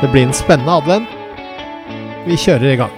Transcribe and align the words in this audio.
Det 0.00 0.08
blir 0.12 0.22
en 0.22 0.32
spennende 0.32 0.72
advent. 0.72 1.08
Vi 2.26 2.36
kjører 2.38 2.72
i 2.72 2.76
gang. 2.78 2.92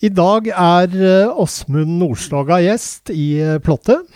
I 0.00 0.08
dag 0.08 0.48
er 0.48 0.96
eh, 0.96 1.40
Åsmund 1.42 1.98
Nordstoga 1.98 2.62
gjest 2.64 3.10
i 3.12 3.34
eh, 3.42 3.60
Plottet. 3.60 4.08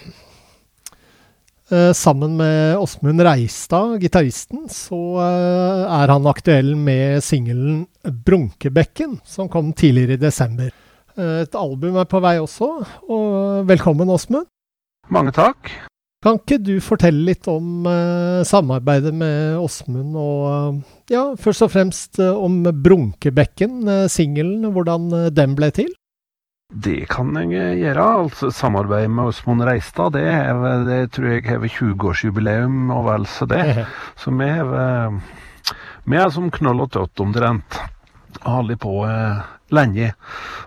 Eh, 1.72 1.92
Sammen 1.92 2.36
med 2.36 2.76
Åsmund 2.78 3.20
Reistad, 3.20 4.00
gitaristen, 4.00 4.66
så 4.68 4.98
eh, 5.24 5.84
er 5.88 6.10
han 6.12 6.26
aktuell 6.28 6.74
med 6.76 7.22
singelen 7.24 7.86
'Brunkebekken', 8.04 9.22
som 9.24 9.48
kom 9.48 9.72
tidligere 9.72 10.18
i 10.18 10.20
desember. 10.20 10.68
Eh, 11.16 11.40
Et 11.46 11.54
album 11.54 11.96
er 11.96 12.04
på 12.04 12.20
vei 12.20 12.36
også, 12.36 12.68
og 13.08 13.64
velkommen, 13.66 14.12
Åsmund. 14.12 14.50
Mange 15.08 15.32
takk. 15.32 15.70
Kan 16.22 16.36
ikke 16.38 16.60
du 16.62 16.76
fortelle 16.78 17.24
litt 17.24 17.48
om 17.48 17.82
samarbeidet 18.46 19.10
med 19.12 19.56
Åsmund, 19.58 20.14
og 20.14 20.82
ja, 21.10 21.34
først 21.34 21.64
og 21.66 21.72
fremst 21.72 22.20
om 22.20 22.62
Brunkebekken, 22.62 24.06
singelen, 24.06 24.70
hvordan 24.70 25.32
den 25.34 25.56
ble 25.56 25.72
til? 25.74 25.90
Det 26.72 27.04
kan 27.12 27.36
jeg 27.36 27.78
gjøre. 27.82 28.04
Altså, 28.24 28.48
Samarbeid 28.54 29.10
med 29.12 29.28
Åsmund 29.28 29.64
Reistad, 29.68 30.14
det, 30.16 30.24
er, 30.24 30.84
det 30.88 31.00
tror 31.12 31.34
jeg 31.34 31.44
har 31.50 31.66
20-årsjubileum 31.68 32.92
og 32.94 33.04
vel 33.10 33.26
så 33.28 33.48
det. 33.50 33.86
Så 34.20 34.32
vi 34.32 34.48
har 34.48 35.12
Vi 36.04 36.16
er 36.18 36.30
som 36.34 36.50
knoll 36.50 36.80
og 36.82 36.90
tott 36.96 37.20
omtrent. 37.20 37.76
Har 38.42 38.62
holdt 38.62 38.80
på 38.82 38.94
eh, 39.06 39.42
lenge. 39.72 40.12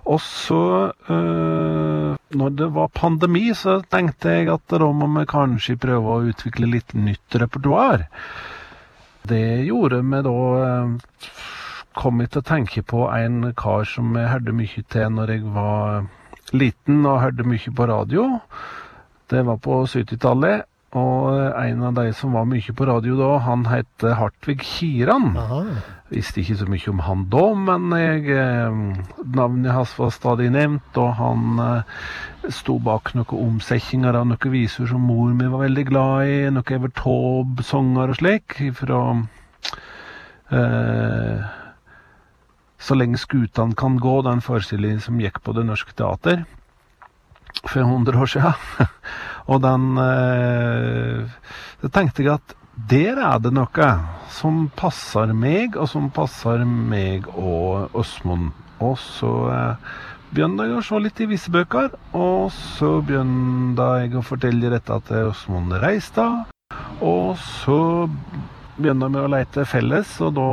Og 0.05 0.21
så, 0.21 0.61
eh, 1.09 2.11
når 2.37 2.55
det 2.59 2.69
var 2.77 2.93
pandemi, 2.93 3.49
så 3.57 3.79
tenkte 3.89 4.37
jeg 4.37 4.49
at 4.53 4.69
da 4.69 4.91
må 4.93 5.09
vi 5.17 5.25
kanskje 5.29 5.79
prøve 5.81 6.13
å 6.13 6.29
utvikle 6.29 6.69
litt 6.69 6.93
nytt 6.97 7.39
repertoar. 7.41 8.05
Det 9.25 9.65
gjorde 9.65 10.03
vi 10.05 10.21
da 10.29 10.37
eh, 10.69 11.13
kom 11.95 12.21
jeg 12.21 12.33
til 12.33 12.43
å 12.43 12.49
tenke 12.49 12.83
på 12.85 13.07
en 13.15 13.51
kar 13.57 13.87
som 13.89 14.15
jeg 14.19 14.31
hørte 14.31 14.55
mye 14.55 14.85
til 14.91 15.11
når 15.15 15.33
jeg 15.35 15.55
var 15.55 16.05
liten 16.53 17.03
og 17.07 17.21
hørte 17.23 17.47
mye 17.47 17.75
på 17.75 17.89
radio. 17.89 18.29
Det 19.31 19.41
var 19.47 19.57
på 19.57 19.81
70-tallet, 19.89 20.67
og 20.95 21.33
en 21.59 21.83
av 21.83 21.95
de 21.97 22.11
som 22.15 22.35
var 22.37 22.45
mye 22.47 22.75
på 22.77 22.87
radio 22.87 23.17
da, 23.19 23.31
han 23.43 23.65
het 23.67 24.05
Hartvig 24.19 24.61
Kiran. 24.63 25.33
Aha. 25.41 25.61
Visste 26.13 26.43
ikke 26.43 26.59
så 26.59 26.67
mye 26.69 26.91
om 26.91 27.01
han 27.01 27.23
da, 27.33 27.43
men 27.57 27.89
jeg, 27.97 28.27
eh, 28.29 28.77
navnet 29.35 29.73
hans 29.73 29.95
var 29.97 30.13
stadig 30.13 30.51
nevnt, 30.53 30.99
og 31.01 31.15
han 31.17 31.59
eh, 31.63 32.05
sto 32.53 32.77
bak 32.77 33.15
noen 33.17 33.41
omsetninger 33.47 34.13
av 34.13 34.29
noen 34.29 34.53
viser 34.53 34.85
som 34.91 35.01
mor 35.01 35.33
mi 35.33 35.49
var 35.49 35.65
veldig 35.65 35.87
glad 35.89 36.29
i, 36.29 36.37
noen 36.53 36.77
Evert 36.77 36.95
Taube-sanger 37.01 38.13
og 38.13 38.19
slik, 38.21 38.59
fra 38.77 39.01
eh, 40.53 41.53
Så 42.79 42.97
lenge 42.97 43.19
skutene 43.21 43.75
kan 43.77 43.97
gå, 44.01 44.19
den 44.25 44.43
forestillingen 44.43 45.01
som 45.03 45.19
gikk 45.21 45.41
på 45.43 45.55
Det 45.55 45.65
Norske 45.65 45.95
Teater 45.95 46.43
for 47.63 47.81
100 47.81 48.19
år 48.19 48.29
siden. 48.29 48.53
og 49.51 49.61
den 49.63 49.95
Da 49.95 51.25
Så 51.81 51.91
tenkte 51.93 52.23
jeg 52.23 52.33
at 52.35 52.55
der 52.75 53.19
er 53.23 53.39
det 53.39 53.53
noe 53.55 53.87
som 54.35 54.65
passer 54.75 55.31
meg, 55.31 55.77
og 55.79 55.87
som 55.87 56.09
passer 56.11 56.65
meg 56.67 57.27
og 57.31 57.95
Åsmund. 57.95 58.51
Og 58.83 58.97
så 58.99 59.31
eh, 59.47 59.93
begynte 60.35 60.65
jeg 60.67 60.75
å 60.75 60.83
se 60.83 60.99
litt 60.99 61.21
i 61.23 61.29
visse 61.31 61.53
bøker, 61.53 61.93
og 62.11 62.51
så 62.51 62.97
begynte 63.05 63.87
jeg 64.01 64.17
å 64.19 64.25
fortelle 64.27 64.73
dette 64.73 64.97
til 65.07 65.31
Åsmund 65.31 65.77
Reistad. 65.79 66.51
Og 66.99 67.39
så 67.39 67.79
begynte 68.75 69.11
vi 69.13 69.23
å 69.23 69.31
lete 69.31 69.63
felles, 69.69 70.17
og 70.19 70.35
da, 70.35 70.49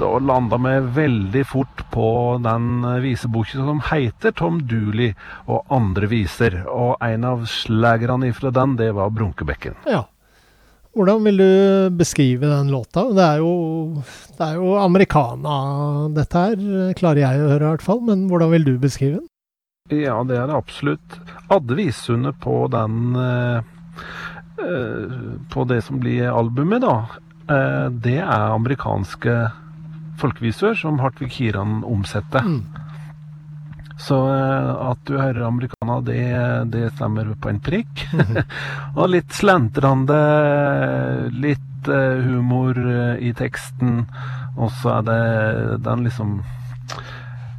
da 0.00 0.08
landa 0.20 0.58
meg 0.60 0.90
veldig 0.96 1.44
fort 1.48 1.84
på 1.92 2.08
den 2.44 2.84
viseboka 3.00 3.56
som 3.56 3.80
heter 3.88 4.34
Tom 4.36 4.58
Dooley 4.68 5.14
og 5.48 5.64
andre 5.72 6.08
viser. 6.10 6.58
Og 6.68 7.00
en 7.04 7.24
av 7.24 7.46
slagerne 7.48 8.28
ifra 8.30 8.52
den, 8.52 8.76
det 8.80 8.90
var 8.96 9.14
Brunkebekken. 9.14 9.78
Ja. 9.88 10.04
Hvordan 10.96 11.24
vil 11.28 11.40
du 11.40 11.96
beskrive 11.96 12.48
den 12.48 12.70
låta? 12.72 13.04
Det 13.12 13.24
er 13.24 13.40
jo, 13.44 14.02
det 14.38 14.46
er 14.46 14.54
jo 14.56 14.76
americana, 14.80 15.56
dette 16.16 16.44
her, 16.44 16.62
klarer 16.96 17.20
jeg 17.20 17.42
å 17.42 17.50
høre 17.50 17.64
i 17.64 17.72
hvert 17.74 17.84
fall. 17.84 18.00
Men 18.04 18.24
hvordan 18.30 18.52
vil 18.54 18.64
du 18.64 18.74
beskrive 18.80 19.18
den? 19.18 19.28
Ja, 19.92 20.22
det 20.26 20.38
er 20.40 20.48
det 20.48 20.56
absolutt. 20.56 21.20
Adde 21.52 21.76
Visundet 21.78 22.40
på 22.42 22.64
den 22.72 23.14
eh, 23.20 23.60
eh, 24.64 25.20
På 25.52 25.62
det 25.68 25.82
som 25.86 26.00
blir 26.02 26.32
albumet, 26.32 26.82
da, 26.82 26.96
eh, 27.54 27.86
det 27.92 28.18
er 28.24 28.56
amerikanske 28.56 29.36
folkeviser 30.20 30.74
som 30.78 31.00
Hartvig 31.02 31.30
Kiran 31.32 31.82
omsetter. 31.84 32.44
Mm. 32.46 32.86
Så 33.98 34.16
eh, 34.28 34.90
at 34.90 34.98
du 35.04 35.16
hører 35.16 35.46
americana, 35.46 36.00
det, 36.04 36.20
det 36.72 36.90
stemmer 36.96 37.32
på 37.40 37.48
en 37.48 37.60
prikk. 37.64 38.04
og 38.98 39.08
litt 39.14 39.32
slentrende, 39.32 40.18
litt 41.32 41.88
eh, 41.88 42.26
humor 42.28 42.76
eh, 42.76 43.24
i 43.24 43.32
teksten. 43.36 44.04
Og 44.56 44.72
så 44.82 44.98
er 44.98 45.08
det 45.08 45.80
den 45.84 46.04
liksom 46.08 46.38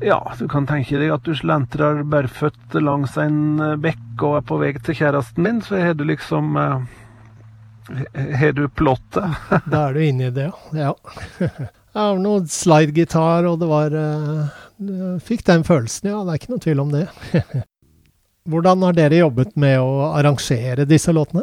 Ja, 0.01 0.19
du 0.37 0.45
kan 0.49 0.67
tenke 0.69 0.99
deg 1.01 1.09
at 1.13 1.25
du 1.25 1.33
slentrer 1.37 2.03
barføtt 2.05 2.77
langs 2.77 3.17
en 3.17 3.57
bekk 3.81 4.21
og 4.21 4.37
er 4.37 4.45
på 4.49 4.59
vei 4.61 4.71
til 4.77 4.97
kjæresten 4.97 5.45
din, 5.45 5.61
så 5.65 5.81
har 5.81 5.97
du 5.97 6.03
liksom 6.05 6.57
Har 6.57 8.53
du 8.53 8.67
plottet? 8.69 9.41
Da 9.65 9.87
er 9.87 9.97
du 9.97 10.05
inne 10.05 10.29
i 10.29 10.35
det, 10.37 10.51
ja. 10.77 10.93
Det 11.97 12.03
var 12.05 12.19
noe 12.21 12.43
slidegitar, 12.45 13.47
og 13.49 13.55
det 13.57 13.67
var 13.71 13.93
eh, 13.97 14.57
du 14.77 15.17
Fikk 15.25 15.41
den 15.47 15.63
følelsen, 15.65 16.11
ja. 16.11 16.19
Det 16.21 16.35
er 16.35 16.41
ikke 16.41 16.51
noe 16.51 16.61
tvil 16.61 16.81
om 16.83 16.91
det. 16.93 17.07
Hvordan 18.51 18.85
har 18.85 18.93
dere 18.93 19.23
jobbet 19.23 19.55
med 19.57 19.79
å 19.81 20.11
arrangere 20.11 20.85
disse 20.85 21.09
låtene? 21.09 21.41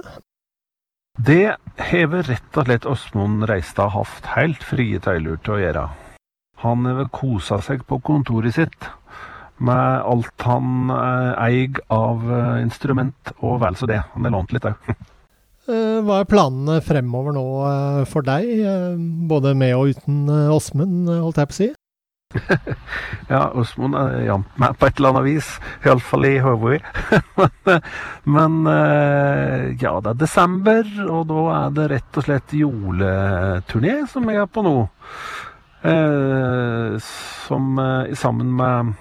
Det 1.19 1.57
har 1.91 2.07
vel 2.13 2.23
rett 2.29 2.59
og 2.59 2.69
slett 2.69 2.87
Åsmund 2.87 3.49
Reistad 3.51 3.91
hatt 3.97 4.31
helt 4.37 4.63
frie 4.63 5.03
tøyler 5.03 5.43
til 5.43 5.57
å 5.57 5.59
gjøre. 5.65 5.83
Han 6.63 6.87
har 6.87 7.11
kosa 7.11 7.59
seg 7.63 7.83
på 7.91 7.99
kontoret 8.07 8.55
sitt 8.55 8.89
med 9.59 10.07
alt 10.07 10.47
han 10.47 10.95
eh, 10.95 11.33
eier 11.49 11.83
av 11.95 12.31
eh, 12.31 12.63
instrument, 12.63 13.35
og 13.43 13.59
vel 13.67 13.75
så 13.79 13.91
det. 13.91 14.05
Han 14.15 14.27
har 14.27 14.39
lånt 14.39 14.55
litt 14.55 14.71
òg. 14.71 14.95
Eh, 15.65 16.01
Hva 16.05 16.19
er 16.21 16.29
planene 16.29 16.83
fremover 16.85 17.33
nå 17.33 17.45
eh, 17.65 18.03
for 18.09 18.27
deg, 18.27 18.51
eh, 18.69 18.99
både 19.31 19.55
med 19.57 19.73
og 19.79 19.95
uten 19.95 20.27
Åsmund, 20.53 21.09
holdt 21.09 21.41
jeg 21.41 21.51
på 21.51 21.57
å 21.57 21.61
si? 21.63 21.69
Ja, 23.31 23.47
Åsmund 23.57 23.97
er 23.97 24.27
jevnt 24.27 24.59
med 24.61 24.77
på 24.77 24.89
et 24.91 24.99
eller 25.01 25.15
annet 25.15 25.25
vis, 25.25 25.49
iallfall 25.87 26.27
i 26.29 26.35
hodet. 26.45 26.83
men 28.37 28.59
ja, 29.81 29.93
det 30.05 30.11
er 30.13 30.19
desember, 30.21 30.91
og 31.07 31.23
da 31.31 31.45
er 31.55 31.73
det 31.79 31.87
rett 31.95 32.19
og 32.21 32.27
slett 32.27 32.53
juleturné 32.59 33.95
som 34.11 34.29
jeg 34.29 34.43
er 34.43 34.51
på 34.51 34.65
nå. 34.67 34.75
Som 37.47 37.81
sammen 38.21 38.53
med 38.61 38.93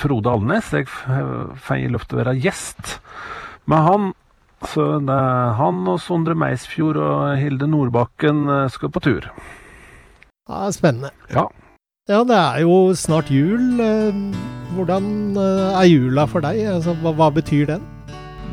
Frode 0.00 0.34
Alnes. 0.34 0.72
Jeg 0.74 0.88
får 0.90 1.86
lov 1.94 2.08
til 2.08 2.18
å 2.18 2.22
være 2.24 2.38
gjest 2.40 2.96
med 3.70 3.86
han. 3.86 4.10
Så 4.68 4.98
det 5.00 5.16
er 5.16 5.54
han 5.56 5.86
og 5.88 6.00
Sondre 6.04 6.34
Meisfjord 6.36 6.98
og 7.00 7.38
Hilde 7.40 7.68
Nordbakken 7.70 8.44
eh, 8.48 8.68
skal 8.72 8.92
på 8.92 9.00
tur. 9.00 9.30
Ja, 10.50 10.68
spennende. 10.74 11.10
Ja. 11.32 11.46
Ja, 12.10 12.24
det 12.26 12.36
er 12.36 12.60
jo 12.66 12.92
snart 12.98 13.30
jul. 13.30 13.80
Eh, 13.80 14.18
Hvordan 14.74 15.36
eh, 15.36 15.78
er 15.80 15.86
jula 15.88 16.26
for 16.30 16.44
deg? 16.44 16.60
Altså, 16.76 16.94
hva, 17.02 17.14
hva 17.16 17.30
betyr 17.34 17.66
den? 17.72 17.86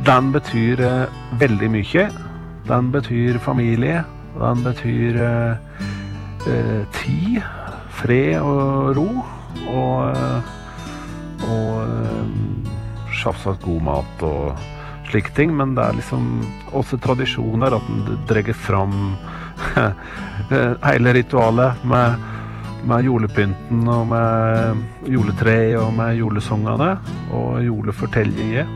Den 0.08 0.32
betyr 0.32 0.82
eh, 0.82 1.18
veldig 1.42 1.70
mye. 1.76 2.08
Den 2.68 2.92
betyr 2.94 3.40
familie. 3.44 4.04
Den 4.38 4.64
betyr 4.64 5.20
eh, 5.26 5.84
eh, 6.48 6.82
tid, 6.96 7.42
fred 8.00 8.40
og 8.40 8.96
ro. 8.98 9.10
Og, 9.68 10.16
og 11.44 11.88
selvsagt 13.12 13.66
god 13.66 13.82
mat 13.84 14.24
og 14.24 14.77
slike 15.12 15.34
ting. 15.36 15.54
Men 15.58 15.76
det 15.78 15.84
er 15.84 15.98
liksom 15.98 16.42
også 16.76 17.00
tradisjoner 17.04 17.76
at 17.78 17.92
en 17.92 18.20
drar 18.30 18.52
fram 18.54 18.98
hele 20.88 21.14
ritualet 21.18 21.86
med, 21.88 22.28
med 22.88 23.08
julepynten 23.08 23.88
og 23.92 24.08
med 24.12 25.10
juletreet 25.10 25.80
og 25.82 25.94
med 25.98 26.18
julesangene 26.20 26.94
og 27.36 27.62
julefortellinger. 27.66 28.70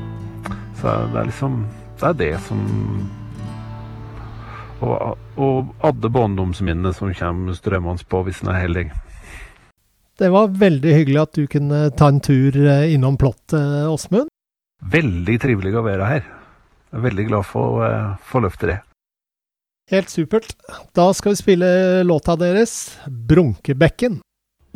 Så 0.82 0.98
det 1.14 1.22
er 1.22 1.30
liksom 1.30 1.66
Det 2.02 2.08
er 2.08 2.14
det 2.18 2.40
som 2.42 2.62
Og, 4.82 5.18
og 5.38 5.68
alle 5.86 6.10
barndomsminnene 6.10 6.90
som 6.94 7.14
kommer 7.14 7.54
strømmende 7.54 8.08
på 8.10 8.24
hvis 8.26 8.42
en 8.42 8.50
er 8.50 8.64
heldig. 8.64 8.86
Det 10.18 10.30
var 10.34 10.48
veldig 10.58 10.94
hyggelig 10.96 11.22
at 11.22 11.38
du 11.38 11.46
kunne 11.46 11.92
ta 11.94 12.08
en 12.10 12.20
tur 12.20 12.58
eh, 12.58 12.94
innom 12.94 13.18
plottet, 13.18 13.86
Åsmund. 13.86 14.32
Veldig 14.82 15.38
trivelig 15.42 15.76
å 15.78 15.84
være 15.86 16.08
her. 16.10 16.24
Jeg 16.92 16.98
er 17.00 17.06
veldig 17.06 17.28
glad 17.30 17.48
for 17.48 17.78
å 17.78 17.84
uh, 17.86 18.16
få 18.28 18.42
løfte 18.44 18.72
det. 18.72 18.80
Helt 19.92 20.10
supert. 20.10 20.56
Da 20.96 21.12
skal 21.14 21.36
vi 21.36 21.42
spille 21.42 21.70
låta 22.08 22.36
deres, 22.40 22.98
'Brunkebekken'. 23.08 24.22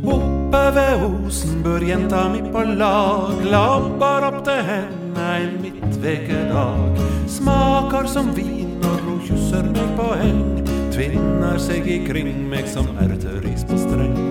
Oppe 0.04 0.62
ved 0.76 1.04
osen 1.06 1.62
bør 1.64 1.86
jenta 1.88 2.26
mi 2.30 2.42
på 2.52 2.64
lag, 2.76 3.40
Labbar 3.48 4.28
opp 4.28 4.42
til 4.44 4.60
henne 4.68 5.30
en 5.38 5.56
midtvekedag. 5.64 7.00
Smaker 7.32 8.10
som 8.12 8.34
vin 8.36 8.76
når 8.84 9.00
hun 9.08 9.22
kysser 9.24 9.72
meg 9.72 9.96
på 9.96 10.12
heng, 10.20 10.44
tvinner 10.92 11.60
seg 11.64 11.88
ikring 11.88 12.44
meg 12.52 12.68
som 12.68 12.92
erteris 13.08 13.64
på 13.70 13.80
streng. 13.80 14.25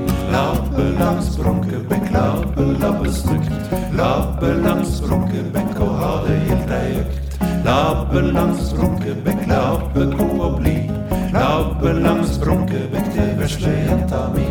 Labbe 3.95 4.51
langs 4.65 4.99
Brunkebekk 5.01 5.79
og 5.81 5.93
ha 6.01 6.11
det 6.25 6.39
gildt 6.49 6.73
ei 6.75 6.97
økt. 6.99 7.37
Labbe 7.65 8.23
god 10.19 10.41
og 10.49 10.57
blid. 10.59 10.91
Brunkebekk, 12.43 13.09
det 13.15 13.29
vesle 13.39 13.73
jenta 13.87 14.25
mi. 14.35 14.49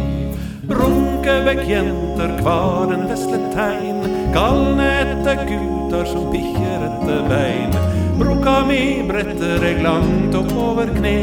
Brunkebekkjenter, 0.71 2.35
hva 2.41 2.57
en 2.95 3.07
vesle 3.11 3.39
tegn. 3.53 4.03
Galne 4.33 4.89
etter 5.03 5.43
gutar 5.49 6.07
som 6.09 6.29
bikkjer 6.31 6.87
etter 6.87 7.25
bein. 7.27 7.75
Brukka 8.19 8.61
mi 8.69 8.83
bretter 9.09 9.67
eg 9.67 9.83
langt 9.83 10.39
oppover 10.39 10.95
kne. 10.95 11.17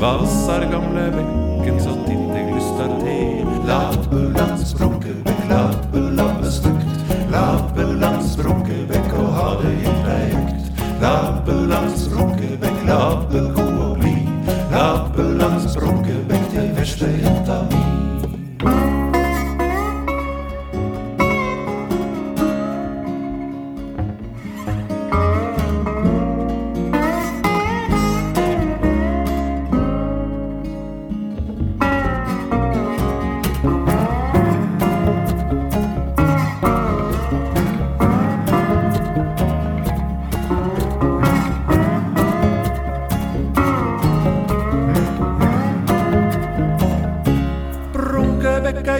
Vassar 0.00 0.64
gamle 0.72 1.10
bekken 1.12 1.55
så 1.74 1.94
titt 2.06 2.34
eg 2.38 2.52
lyster 2.54 2.92
til. 3.00 3.48
Labbe 3.66 4.20
langs 4.36 4.74
Brunkebekk, 4.78 5.42
labbe, 5.50 6.02
labbe 6.20 6.50
stygt. 6.50 7.10
Labbe 7.32 7.88
langs 8.00 8.36
Brunkebekk 8.38 9.10
og 9.18 9.32
ha 9.34 9.48
det 9.62 9.74
gildt 9.82 10.08
ei 10.14 10.30
økt. 10.38 10.86
Labbe 11.02 11.58
langs 11.72 12.06
Brunkebekk, 12.14 12.80
labbe 12.86 13.44
god 13.58 13.76
og 13.88 13.98
blid. 13.98 14.54
Labbe 14.70 15.28
langs 15.42 15.76
Brunkebekk, 15.76 16.50
det 16.54 16.70
vesle 16.78 17.12
jenta 17.22 17.62
mi. 17.70 17.95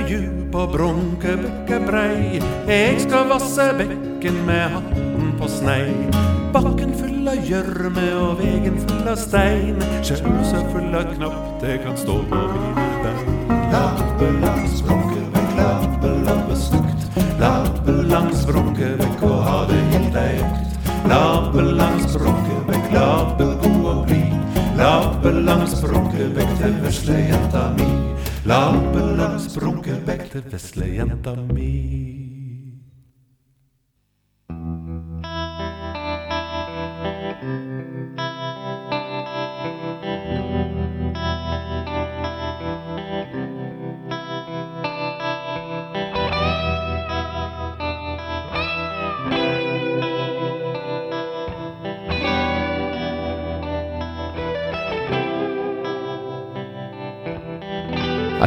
Djup 0.05 0.55
og 0.57 0.73
Brunkebekk 0.73 1.71
er 1.77 1.85
brei. 1.87 2.41
Eg 2.73 3.01
skal 3.03 3.29
vasse 3.31 3.67
bekken 3.79 4.39
med 4.47 4.75
hatten 4.75 5.33
på 5.39 5.49
snei. 5.51 5.93
Bakken 6.55 6.95
full 6.97 7.29
av 7.29 7.43
gjørme 7.45 8.07
og 8.21 8.41
vegen 8.41 8.79
full 8.85 9.11
av 9.11 9.19
stein. 9.21 9.81
Sjøl 10.07 10.23
full 10.73 10.97
av 10.97 11.11
knapp, 11.15 11.39
det 11.63 11.79
kan 11.85 11.97
stå 12.01 12.19
på 12.31 12.43
mine 12.53 12.87
bein. 13.05 13.37
Lappe 13.73 14.31
langs 14.41 14.83
Brunkebekk, 14.87 15.53
lappe 15.61 16.13
lappe 16.27 16.57
stukt. 16.57 17.09
Lappe 17.41 17.97
langs 18.11 18.47
Brunkebekk 18.49 19.25
og 19.29 19.39
ha 19.49 19.59
det 19.71 19.81
helt 19.93 20.21
ei 20.23 20.35
økt. 20.41 20.83
Labbe 21.11 21.69
langs 21.77 22.17
Brunkebekk, 22.17 22.91
lappe 22.97 23.53
god 23.63 23.87
og 23.93 24.05
blid. 24.09 24.61
Lappe 24.81 25.33
langs 25.47 25.81
Brunkebekk 25.85 26.59
til 26.61 26.77
vesle 26.85 27.23
jenta 27.31 27.71
mi. 27.79 28.16
Labbe 28.47 29.01
langs 29.19 29.49
Brunkebekk 29.57 30.29
til 30.31 30.45
vesle 30.53 30.87
jenta 30.95 31.33
mi. 31.35 32.16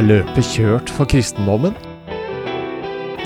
Er 0.00 0.06
løpet 0.08 0.46
kjørt 0.48 0.88
for 0.96 1.04
kristendommen? 1.04 1.74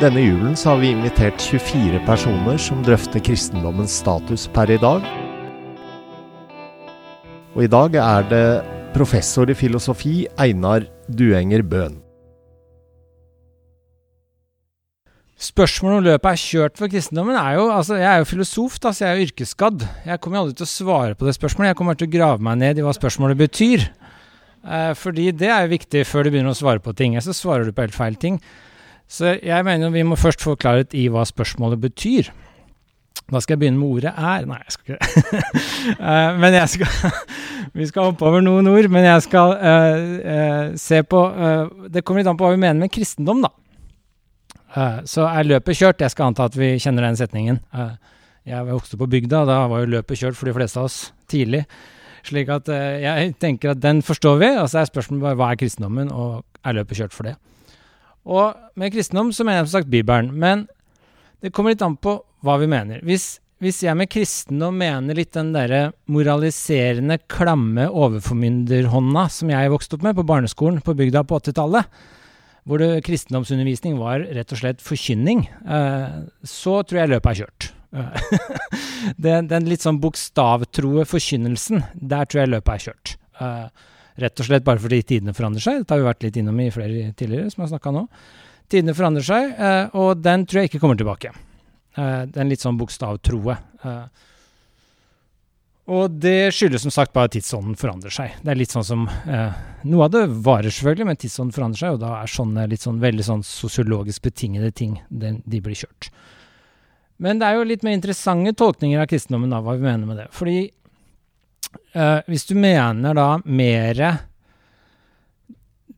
Denne 0.00 0.24
julen 0.24 0.56
har 0.58 0.80
vi 0.80 0.88
invitert 0.90 1.38
24 1.38 2.00
personer 2.02 2.56
som 2.58 2.80
drøfter 2.82 3.22
kristendommens 3.22 3.94
status 4.00 4.48
per 4.50 4.72
i 4.74 4.78
dag. 4.82 5.06
Og 7.54 7.62
i 7.62 7.70
dag 7.70 7.94
er 7.94 8.26
det 8.32 8.48
professor 8.96 9.46
i 9.46 9.54
filosofi 9.54 10.24
Einar 10.34 10.88
Duenger 11.06 11.62
Bøhn. 11.62 12.00
Spørsmålet 15.38 16.00
om 16.00 16.08
løpet 16.08 16.30
er 16.32 16.42
kjørt 16.42 16.82
for 16.82 16.90
kristendommen 16.90 17.38
er 17.38 17.54
jo 17.60 17.70
altså 17.70 18.02
Jeg 18.02 18.10
er 18.16 18.18
jo 18.24 18.32
filosof, 18.32 18.80
da, 18.82 18.90
så 18.90 19.04
jeg 19.04 19.12
er 19.12 19.20
jo 19.22 19.30
yrkesskadd. 19.30 19.86
Jeg 20.10 20.18
kommer 20.18 20.42
aldri 20.42 20.58
til 20.58 20.66
å 20.66 20.74
svare 20.74 21.14
på 21.14 21.30
det 21.30 21.38
spørsmålet. 21.38 21.70
Jeg 21.70 21.78
kommer 21.78 21.94
til 21.94 22.10
å 22.10 22.16
grave 22.18 22.42
meg 22.42 22.58
ned 22.66 22.82
i 22.82 22.88
hva 22.88 22.98
spørsmålet 22.98 23.38
betyr. 23.46 23.92
Eh, 24.64 24.92
fordi 24.96 25.30
det 25.36 25.50
er 25.50 25.66
jo 25.66 25.74
viktig 25.74 26.06
før 26.08 26.24
du 26.24 26.32
begynner 26.34 26.54
å 26.54 26.58
svare 26.58 26.82
på 26.82 26.94
ting. 26.96 27.16
Så 27.20 27.36
svarer 27.36 27.68
du 27.68 27.74
på 27.74 27.84
helt 27.84 27.96
feil 27.96 28.16
ting. 28.16 28.40
Så 29.10 29.36
jeg 29.36 29.66
mener 29.66 29.92
vi 29.92 30.04
må 30.06 30.16
først 30.16 30.42
få 30.42 30.56
klarhet 30.56 30.94
i 30.96 31.08
hva 31.12 31.26
spørsmålet 31.28 31.82
betyr. 31.82 32.32
Da 33.32 33.40
skal 33.40 33.54
jeg 33.54 33.62
begynne 33.62 33.80
med 33.80 33.88
ordet 33.88 34.12
er. 34.12 34.46
Nei, 34.48 34.60
jeg 34.64 34.74
skal 34.74 34.96
ikke 34.96 35.42
Eh, 36.12 36.38
Men 36.40 36.56
jeg 36.56 36.68
skal 36.74 37.20
Vi 37.78 37.86
skal 37.88 38.10
hoppe 38.10 38.26
over 38.28 38.44
noen 38.44 38.68
ord, 38.68 38.88
men 38.92 39.06
jeg 39.06 39.24
skal 39.24 39.54
eh, 39.56 40.02
eh, 40.34 40.66
se 40.80 41.00
på 41.08 41.20
eh, 41.32 41.88
Det 41.94 42.04
kommer 42.04 42.22
litt 42.22 42.30
an 42.30 42.38
på 42.40 42.46
hva 42.46 42.54
vi 42.54 42.60
mener 42.60 42.84
med 42.84 42.92
kristendom, 42.92 43.44
da. 43.44 43.52
Så 45.06 45.22
er 45.22 45.46
løpet 45.46 45.78
kjørt. 45.78 46.00
Jeg 46.02 46.10
skal 46.10 46.32
anta 46.32 46.48
at 46.48 46.56
vi 46.58 46.72
kjenner 46.82 47.04
den 47.06 47.14
setningen. 47.14 47.60
Jeg 48.42 48.66
vokste 48.66 48.98
på 48.98 49.06
bygda, 49.06 49.44
da 49.46 49.60
var 49.70 49.84
jo 49.84 49.92
løpet 49.92 50.18
kjørt 50.18 50.34
for 50.34 50.50
de 50.50 50.54
fleste 50.56 50.80
av 50.80 50.88
oss 50.88 50.96
tidlig. 51.30 51.60
Slik 52.24 52.50
at 52.52 52.70
eh, 52.72 53.02
jeg 53.04 53.34
tenker 53.42 53.74
at 53.74 53.82
den 53.84 54.00
forstår 54.04 54.38
vi, 54.40 54.50
og 54.56 54.68
så 54.72 54.80
er 54.80 54.88
spørsmålet 54.88 55.26
bare 55.26 55.38
hva 55.40 55.50
er 55.52 55.60
kristendommen, 55.60 56.12
og 56.12 56.44
er 56.64 56.78
løpet 56.78 57.02
kjørt 57.02 57.16
for 57.16 57.28
det? 57.28 57.36
Og 58.24 58.56
med 58.80 58.92
kristendom 58.94 59.32
så 59.36 59.44
mener 59.44 59.60
jeg 59.60 59.68
som 59.68 59.78
sagt 59.78 59.92
Bibelen, 59.92 60.32
men 60.32 60.64
det 61.44 61.52
kommer 61.52 61.74
litt 61.74 61.84
an 61.84 61.98
på 62.00 62.16
hva 62.44 62.56
vi 62.60 62.68
mener. 62.70 63.02
Hvis, 63.04 63.38
hvis 63.60 63.82
jeg 63.84 63.96
med 64.00 64.08
kristendom 64.12 64.78
mener 64.80 65.16
litt 65.18 65.34
den 65.36 65.52
derre 65.52 65.90
moraliserende, 66.08 67.20
klamme 67.28 67.90
overformynderhånda 67.92 69.26
som 69.32 69.52
jeg 69.52 69.72
vokste 69.72 69.98
opp 69.98 70.08
med 70.08 70.16
på 70.16 70.24
barneskolen 70.28 70.80
på 70.84 70.96
bygda 70.96 71.26
på 71.28 71.40
80-tallet, 71.42 72.00
hvor 72.64 72.80
det, 72.80 73.04
kristendomsundervisning 73.04 73.98
var 74.00 74.24
rett 74.24 74.52
og 74.56 74.60
slett 74.62 74.80
forkynning, 74.80 75.44
eh, 75.68 76.20
så 76.48 76.78
tror 76.80 77.02
jeg 77.02 77.12
løpet 77.12 77.34
er 77.34 77.40
kjørt. 77.42 77.70
den, 79.26 79.48
den 79.50 79.68
litt 79.70 79.84
sånn 79.84 80.00
bokstavtroe 80.02 81.06
forkynnelsen, 81.08 81.84
der 81.94 82.26
tror 82.28 82.44
jeg 82.44 82.52
løpet 82.52 82.74
er 82.74 82.84
kjørt. 82.88 83.14
Uh, 83.40 83.90
rett 84.24 84.42
og 84.42 84.48
slett 84.48 84.66
bare 84.66 84.82
fordi 84.82 85.00
tidene 85.02 85.34
forandrer 85.36 85.64
seg. 85.64 85.80
Dette 85.82 85.94
har 85.96 86.02
vi 86.02 86.10
vært 86.10 86.26
litt 86.26 86.38
innom 86.40 86.60
i 86.62 86.70
flere 86.74 87.08
tidligere, 87.18 87.50
som 87.54 87.64
har 87.64 87.72
snakka 87.72 87.94
nå. 87.94 88.04
Tidene 88.70 88.94
forandrer 88.96 89.26
seg, 89.26 89.56
uh, 89.58 89.96
og 90.02 90.22
den 90.24 90.46
tror 90.48 90.62
jeg 90.62 90.72
ikke 90.72 90.82
kommer 90.84 90.98
tilbake. 91.00 91.34
Uh, 91.98 92.22
den 92.34 92.50
litt 92.50 92.62
sånn 92.64 92.78
bokstavtroe. 92.80 93.58
Uh, 93.84 94.30
Og 95.84 96.14
det 96.16 96.48
skyldes 96.56 96.80
som 96.86 96.92
sagt 96.94 97.12
bare 97.12 97.28
at 97.28 97.34
tidsånden 97.36 97.76
forandrer 97.76 98.12
seg. 98.14 98.38
Det 98.40 98.48
er 98.54 98.56
litt 98.56 98.72
sånn 98.72 98.86
som 98.88 99.02
eh, 99.04 99.56
Noe 99.84 100.06
av 100.06 100.14
det 100.14 100.22
varer 100.46 100.72
selvfølgelig, 100.72 101.08
men 101.10 101.18
tidsånden 101.20 101.52
forandrer 101.52 101.82
seg, 101.82 101.96
og 101.98 102.00
da 102.00 102.14
er 102.22 102.30
sånne 102.32 102.64
litt 102.72 102.86
sånn 102.86 103.02
veldig 103.02 103.26
sånn 103.26 103.42
sosiologisk 103.44 104.24
betingede 104.24 104.70
ting 104.72 104.94
de, 105.10 105.34
de 105.44 105.60
blir 105.60 105.76
kjørt. 105.76 106.08
Men 107.22 107.38
det 107.38 107.46
er 107.46 107.58
jo 107.58 107.66
litt 107.68 107.84
mer 107.86 107.94
interessante 107.96 108.54
tolkninger 108.58 109.00
av 109.00 109.08
kristendommen, 109.10 109.52
da, 109.52 109.60
hva 109.62 109.76
vi 109.78 109.86
mener 109.86 110.08
med 110.08 110.18
det. 110.18 110.28
Fordi 110.34 110.58
eh, 110.64 112.20
hvis 112.30 112.46
du 112.48 112.54
mener 112.58 113.14
da 113.16 113.28
mer 113.44 114.02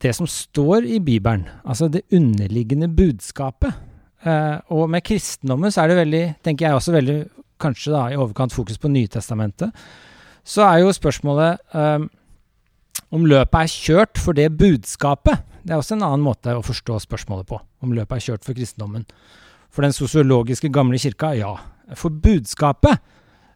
det 0.02 0.12
som 0.16 0.28
står 0.28 0.84
i 0.84 1.00
Bibelen, 1.00 1.46
altså 1.64 1.88
det 1.88 2.04
underliggende 2.12 2.88
budskapet 2.92 3.72
eh, 4.20 4.58
Og 4.76 4.90
med 4.92 5.04
kristendommen 5.06 5.72
så 5.72 5.82
er 5.82 5.88
det 5.88 6.02
veldig, 6.02 6.24
tenker 6.44 6.68
jeg 6.68 6.76
også 6.76 6.92
veldig 6.98 7.16
kanskje 7.60 7.94
da 7.94 8.02
i 8.12 8.18
overkant 8.20 8.52
fokus 8.52 8.76
på 8.76 8.90
Nytestamentet, 8.92 9.72
så 10.46 10.66
er 10.66 10.82
jo 10.82 10.92
spørsmålet 10.92 11.62
eh, 11.72 12.04
om 13.16 13.24
løpet 13.24 13.56
er 13.62 13.72
kjørt 13.72 14.20
for 14.20 14.36
det 14.36 14.50
budskapet. 14.58 15.40
Det 15.64 15.72
er 15.72 15.80
også 15.80 15.96
en 15.96 16.04
annen 16.06 16.24
måte 16.26 16.52
å 16.54 16.64
forstå 16.64 17.00
spørsmålet 17.06 17.48
på. 17.48 17.58
Om 17.82 17.94
løpet 17.96 18.18
er 18.18 18.26
kjørt 18.28 18.46
for 18.46 18.56
kristendommen. 18.56 19.06
For 19.76 19.84
den 19.84 19.92
sosiologiske 19.92 20.72
gamle 20.72 20.98
kirka, 21.00 21.34
ja. 21.36 21.52
For 21.94 22.08
budskapet 22.08 23.02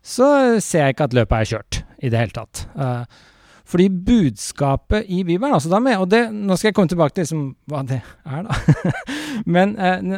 så 0.05 0.61
ser 0.61 0.87
jeg 0.87 0.95
ikke 0.95 1.09
at 1.09 1.17
løpet 1.17 1.37
er 1.37 1.49
kjørt 1.55 1.83
i 2.00 2.11
det 2.12 2.21
hele 2.21 2.37
tatt. 2.37 2.67
Uh, 2.77 3.09
fordi 3.71 3.87
budskapet 3.89 5.07
i 5.09 5.23
Bibelen 5.23 5.55
altså 5.55 5.71
da 5.71 5.79
med, 5.83 5.97
og 6.03 6.09
det, 6.11 6.25
Nå 6.35 6.57
skal 6.59 6.71
jeg 6.71 6.75
komme 6.75 6.91
tilbake 6.91 7.15
til 7.15 7.23
liksom, 7.23 7.43
hva 7.71 7.83
det 7.87 8.00
er, 8.27 8.47
da. 8.49 8.95
Men 9.55 9.77
eh, 9.79 10.17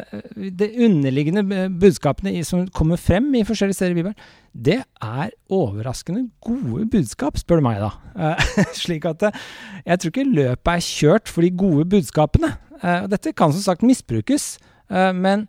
det 0.56 0.70
underliggende 0.86 1.66
budskapene 1.80 2.32
som 2.48 2.64
kommer 2.72 3.00
frem 3.00 3.28
i 3.36 3.44
forskjellige 3.44 3.76
steder 3.76 3.92
i 3.92 3.98
Bibelen, 4.00 4.16
det 4.52 4.78
er 5.04 5.34
overraskende 5.52 6.24
gode 6.44 6.86
budskap, 6.94 7.36
spør 7.40 7.60
du 7.60 7.66
meg, 7.68 7.82
da. 7.82 7.90
Eh, 8.30 8.54
slik 8.84 9.04
at 9.10 9.28
eh, 9.28 9.42
jeg 9.84 10.00
tror 10.00 10.14
ikke 10.14 10.28
løpet 10.30 10.72
er 10.72 10.86
kjørt 10.88 11.34
for 11.34 11.44
de 11.44 11.52
gode 11.64 11.84
budskapene. 11.92 12.54
Eh, 12.80 13.04
dette 13.12 13.36
kan 13.36 13.52
som 13.52 13.66
sagt 13.66 13.84
misbrukes, 13.84 14.54
eh, 14.88 15.12
men 15.12 15.44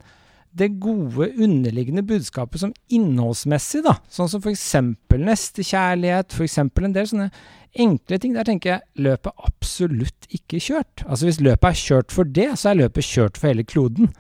det 0.54 0.70
gode 0.82 1.32
underliggende 1.42 2.04
budskapet 2.06 2.62
som 2.62 2.74
innholdsmessig, 2.94 3.82
da, 3.86 3.96
sånn 4.12 4.30
som 4.30 4.44
f.eks. 4.44 4.68
nestekjærlighet, 5.10 6.36
f.eks. 6.36 6.60
en 6.62 6.96
del 6.96 7.10
sånne 7.10 7.30
enkle 7.74 8.20
ting, 8.22 8.36
der 8.38 8.46
tenker 8.46 8.76
jeg 8.76 9.06
løpet 9.08 9.46
absolutt 9.48 10.28
ikke 10.30 10.62
kjørt. 10.62 11.06
Altså 11.08 11.28
Hvis 11.28 11.42
løpet 11.42 11.70
er 11.70 11.80
kjørt 11.82 12.14
for 12.14 12.30
det, 12.30 12.52
så 12.62 12.70
er 12.70 12.84
løpet 12.84 13.08
kjørt 13.08 13.40
for 13.40 13.50
hele 13.50 13.66
kloden. 13.66 14.14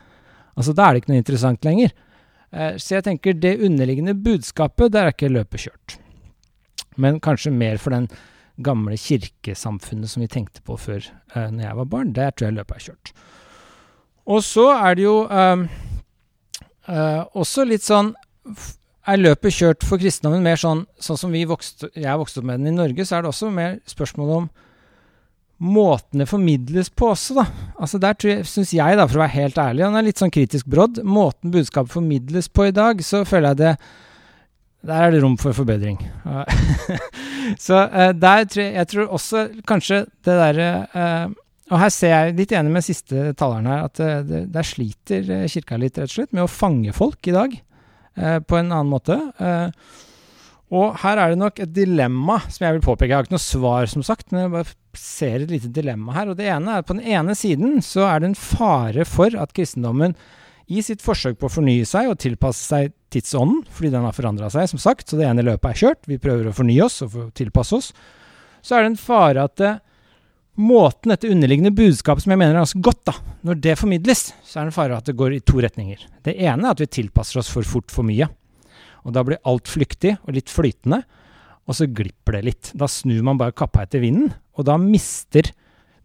Altså 0.58 0.74
Da 0.74 0.88
er 0.88 0.94
det 0.94 1.04
ikke 1.04 1.14
noe 1.14 1.22
interessant 1.22 1.68
lenger. 1.68 1.94
Eh, 2.54 2.76
så 2.82 2.98
jeg 2.98 3.08
tenker 3.10 3.38
det 3.38 3.60
underliggende 3.62 4.18
budskapet, 4.18 4.94
der 4.94 5.10
er 5.10 5.14
ikke 5.14 5.32
løpet 5.34 5.68
kjørt. 5.68 5.98
Men 6.98 7.22
kanskje 7.22 7.54
mer 7.54 7.78
for 7.82 7.94
den 7.94 8.10
gamle 8.64 8.98
kirkesamfunnet 8.98 10.12
som 10.12 10.22
vi 10.22 10.30
tenkte 10.30 10.62
på 10.66 10.78
før 10.78 11.02
eh, 11.02 11.50
når 11.50 11.64
jeg 11.68 11.80
var 11.82 11.90
barn. 11.94 12.14
Der 12.18 12.34
tror 12.34 12.50
jeg 12.50 12.58
løpet 12.58 12.78
er 12.78 12.86
kjørt. 12.90 13.14
Og 14.34 14.44
så 14.46 14.70
er 14.74 14.98
det 14.98 15.06
jo 15.06 15.18
eh, 15.26 15.66
eh 16.88 17.22
også 17.34 17.66
litt 17.68 17.84
sånn 17.86 18.14
er 19.04 19.20
løpet 19.20 19.56
kjørt 19.56 19.86
for 19.86 20.00
kristendommen 20.00 20.44
mer 20.46 20.60
sånn, 20.60 20.86
sånn 21.02 21.20
som 21.20 21.34
vokste, 21.48 21.90
jeg 21.96 22.20
vokste 22.20 22.40
opp 22.40 22.48
med 22.48 22.62
den 22.62 22.72
i 22.72 22.78
Norge, 22.78 23.06
så 23.06 23.18
er 23.18 23.24
det 23.24 23.34
også 23.34 23.52
mer 23.52 23.80
spørsmål 23.90 24.36
om 24.38 24.46
måten 25.64 26.24
det 26.24 26.28
formidles 26.28 26.90
på 26.92 27.12
også, 27.14 27.38
da. 27.38 27.46
Altså 27.80 28.00
Der 28.02 28.44
syns 28.48 28.74
jeg, 28.76 28.98
da, 28.98 29.06
for 29.08 29.20
å 29.20 29.24
være 29.24 29.36
helt 29.38 29.60
ærlig, 29.60 29.86
han 29.86 30.00
er 30.00 30.08
litt 30.08 30.20
sånn 30.20 30.34
kritisk 30.34 30.68
brodd, 30.72 31.00
måten 31.04 31.54
budskapet 31.54 31.94
formidles 31.94 32.50
på 32.50 32.68
i 32.70 32.76
dag, 32.76 33.04
så 33.04 33.24
føler 33.28 33.54
jeg 33.54 33.62
det 33.62 33.76
Der 34.84 35.06
er 35.06 35.12
det 35.12 35.22
rom 35.24 35.38
for 35.40 35.56
forbedring. 35.56 35.96
så 37.66 37.86
uh, 37.88 38.12
der 38.12 38.44
tror 38.44 38.64
jeg, 38.64 38.74
jeg 38.76 38.88
tror 38.92 39.14
også 39.16 39.46
kanskje 39.68 40.02
det 40.28 40.36
derre 40.42 40.68
uh, 40.92 41.32
og 41.74 41.80
her 41.82 41.92
ser 41.94 42.14
jeg 42.14 42.38
litt 42.38 42.54
enig 42.54 42.72
med 42.76 42.86
siste 42.86 43.32
taleren 43.40 43.68
her, 43.68 43.88
at 43.90 44.00
uh, 44.00 44.34
der 44.54 44.68
sliter 44.68 45.26
kirka 45.50 45.82
litt, 45.82 45.98
rett 45.98 46.12
og 46.12 46.18
slett, 46.20 46.34
med 46.36 46.46
å 46.46 46.52
fange 46.52 46.94
folk 46.96 47.32
i 47.32 47.36
dag. 47.36 47.56
Eh, 48.16 48.40
på 48.40 48.58
en 48.60 48.72
annen 48.72 48.92
måte. 48.92 49.18
Eh, 49.42 49.70
og 50.74 50.98
her 51.04 51.20
er 51.22 51.34
det 51.34 51.40
nok 51.42 51.60
et 51.62 51.74
dilemma 51.74 52.40
som 52.46 52.66
jeg 52.66 52.78
vil 52.78 52.86
påpeke. 52.86 53.10
Jeg 53.12 53.18
har 53.18 53.28
ikke 53.28 53.36
noe 53.36 53.46
svar, 53.46 53.90
som 53.90 54.06
sagt, 54.06 54.32
men 54.32 54.46
jeg 54.46 54.54
bare 54.54 54.98
ser 54.98 55.44
et 55.44 55.54
lite 55.54 55.70
dilemma 55.74 56.16
her. 56.16 56.32
Og 56.32 56.38
det 56.38 56.48
ene 56.50 56.72
er 56.72 56.84
at 56.84 56.90
på 56.90 56.98
den 56.98 57.06
ene 57.14 57.36
siden 57.38 57.78
så 57.86 58.08
er 58.10 58.22
det 58.22 58.32
en 58.32 58.40
fare 58.40 59.06
for 59.10 59.34
at 59.38 59.54
kristendommen 59.58 60.18
i 60.74 60.82
sitt 60.86 61.04
forsøk 61.04 61.38
på 61.42 61.50
å 61.50 61.54
fornye 61.54 61.86
seg 61.86 62.10
og 62.10 62.22
tilpasse 62.24 62.64
seg 62.66 62.94
tidsånden, 63.14 63.66
fordi 63.70 63.92
den 63.94 64.06
har 64.08 64.16
forandra 64.16 64.48
seg, 64.50 64.70
som 64.72 64.82
sagt, 64.82 65.10
så 65.10 65.20
det 65.20 65.28
ene 65.28 65.44
løpet 65.46 65.70
er 65.70 65.82
kjørt, 65.82 66.08
vi 66.10 66.18
prøver 66.22 66.48
å 66.50 66.56
fornye 66.56 66.86
oss 66.86 67.04
og 67.06 67.18
tilpasse 67.38 67.78
oss, 67.78 67.90
så 68.64 68.78
er 68.78 68.86
det 68.86 68.94
en 68.94 69.02
fare 69.02 69.44
at 69.44 69.58
det, 69.60 69.74
måten 70.60 71.14
dette 71.14 71.30
underliggende 71.32 71.74
budskapet, 71.76 72.24
som 72.24 72.34
jeg 72.34 72.40
mener 72.42 72.56
er 72.56 72.62
ganske 72.62 72.84
godt, 72.86 73.02
da, 73.10 73.16
når 73.48 73.60
det 73.64 73.80
formidles, 73.80 74.24
så 74.46 74.60
er 74.60 74.68
det 74.68 74.74
en 74.74 74.76
fare 74.76 75.00
at 75.00 75.10
det 75.10 75.18
går 75.18 75.38
i 75.38 75.42
to 75.46 75.58
retninger. 75.64 76.06
Det 76.26 76.36
ene 76.38 76.68
er 76.68 76.76
at 76.76 76.84
vi 76.84 76.90
tilpasser 77.00 77.42
oss 77.42 77.52
for 77.52 77.66
fort 77.68 77.94
for 77.94 78.06
mye. 78.08 78.28
Og 79.04 79.16
da 79.16 79.24
blir 79.26 79.42
alt 79.50 79.68
flyktig 79.72 80.16
og 80.22 80.38
litt 80.38 80.52
flytende, 80.54 81.02
og 81.64 81.78
så 81.78 81.88
glipper 81.88 82.38
det 82.38 82.46
litt. 82.48 82.72
Da 82.78 82.90
snur 82.92 83.24
man 83.26 83.40
bare 83.40 83.56
kappa 83.56 83.86
etter 83.86 84.04
vinden, 84.04 84.34
og 84.54 84.68
da 84.68 84.78
mister 84.80 85.50